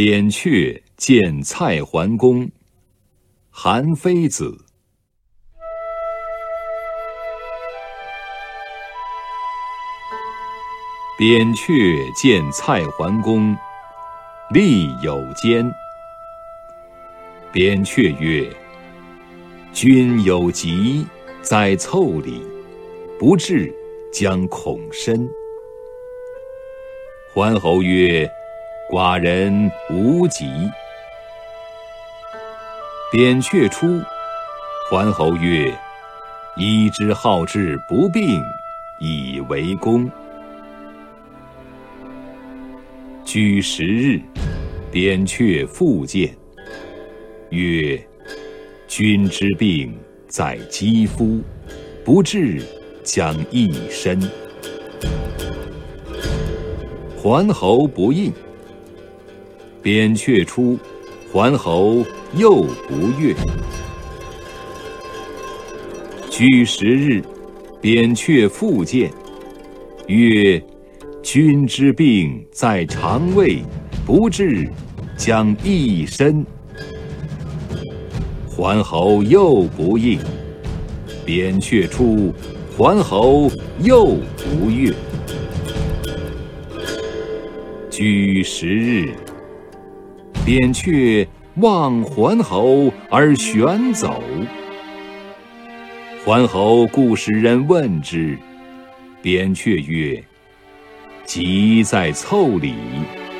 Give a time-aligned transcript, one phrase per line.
[0.00, 2.48] 扁鹊见蔡桓公，
[3.50, 4.64] 韩非子。
[11.18, 13.56] 扁鹊见蔡桓公，
[14.54, 15.68] 力有间。
[17.50, 18.48] 扁鹊曰
[19.74, 21.04] ：“君有疾
[21.42, 22.40] 在腠理，
[23.18, 23.74] 不治
[24.12, 25.28] 将恐深。”
[27.34, 28.30] 桓侯曰
[28.90, 30.46] ：“寡人无疾。”
[33.10, 34.00] 扁鹊出，
[34.90, 35.72] 桓侯曰
[36.56, 38.42] ：“医之好治不病，
[39.00, 40.10] 以为功。”
[43.24, 44.20] 居十日，
[44.90, 46.34] 扁鹊复见，
[47.50, 48.02] 曰
[48.88, 51.40] ：“君之病在肌肤，
[52.04, 52.62] 不治
[53.02, 54.20] 将益身。”
[57.16, 58.32] 桓侯不应。
[59.90, 60.78] 扁鹊出，
[61.32, 62.04] 桓侯
[62.36, 62.56] 又
[62.86, 63.34] 不悦。
[66.28, 67.22] 居十日，
[67.80, 69.10] 扁鹊复见，
[70.06, 70.62] 曰：
[71.22, 73.62] 君之病在肠胃，
[74.04, 74.68] 不治
[75.16, 76.44] 将益身。
[78.46, 80.18] 桓侯又不应。
[81.24, 82.34] 扁鹊出，
[82.76, 83.50] 桓侯
[83.82, 84.92] 又不悦。
[87.88, 89.14] 居十日，
[90.48, 94.22] 扁鹊望桓侯而旋走。
[96.24, 98.34] 桓侯故使人问之，
[99.20, 100.24] 扁鹊曰。
[101.26, 102.72] 疾在腠理，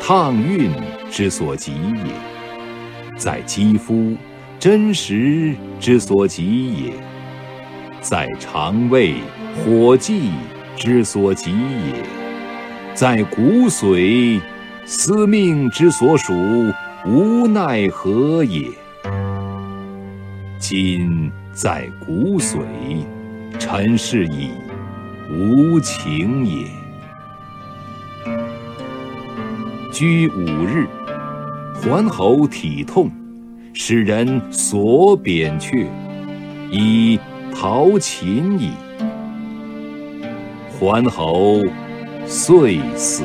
[0.00, 0.70] 烫熨
[1.10, 4.16] 之所及也；在肌肤，
[4.60, 6.92] 真实之所及也；
[8.00, 9.16] 在肠胃，
[9.56, 10.30] 火气
[10.76, 11.96] 之所及也；
[12.94, 14.40] 在骨髓，
[14.84, 16.32] 司命之所属，
[17.04, 18.68] 无奈何也。
[20.58, 22.60] 今在骨髓，
[23.58, 24.50] 臣是以
[25.28, 26.64] 无情也。
[29.92, 30.86] 居五日，
[31.74, 33.10] 桓侯体痛，
[33.74, 35.88] 使人索扁鹊，
[36.70, 37.18] 以
[37.52, 38.70] 陶秦矣。
[40.78, 41.60] 桓侯
[42.26, 43.24] 遂死。